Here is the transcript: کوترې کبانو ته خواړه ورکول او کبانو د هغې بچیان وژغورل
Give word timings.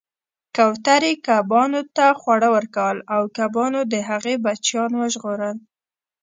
کوترې 0.55 1.13
کبانو 1.27 1.81
ته 1.95 2.05
خواړه 2.19 2.47
ورکول 2.55 2.97
او 3.13 3.21
کبانو 3.37 3.79
د 3.91 3.95
هغې 4.09 4.35
بچیان 4.45 4.91
وژغورل 5.01 5.57